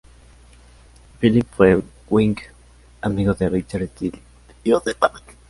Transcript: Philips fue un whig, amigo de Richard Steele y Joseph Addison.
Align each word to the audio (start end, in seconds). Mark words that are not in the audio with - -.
Philips 1.19 1.47
fue 1.55 1.75
un 1.75 1.83
whig, 2.09 2.35
amigo 3.01 3.35
de 3.35 3.49
Richard 3.49 3.85
Steele 3.87 4.19
y 4.63 4.71
Joseph 4.71 4.97
Addison. 4.99 5.35